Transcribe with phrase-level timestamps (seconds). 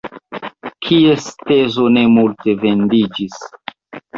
[0.85, 3.41] Kies tezo ne multe vendiĝis?